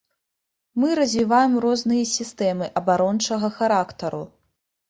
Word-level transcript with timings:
Мы 0.83 0.89
развіваем 0.99 1.53
розныя 1.67 2.05
сістэмы 2.15 2.71
абарончага 2.81 3.55
характару. 3.59 4.23